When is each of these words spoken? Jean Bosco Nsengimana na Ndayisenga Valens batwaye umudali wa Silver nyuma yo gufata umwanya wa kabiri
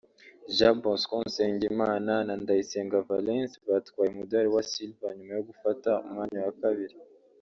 Jean 0.55 0.75
Bosco 0.83 1.15
Nsengimana 1.27 2.13
na 2.27 2.35
Ndayisenga 2.41 2.99
Valens 3.07 3.51
batwaye 3.69 4.09
umudali 4.11 4.47
wa 4.55 4.63
Silver 4.71 5.11
nyuma 5.17 5.33
yo 5.37 5.43
gufata 5.49 5.89
umwanya 6.05 6.39
wa 6.47 6.53
kabiri 6.61 6.95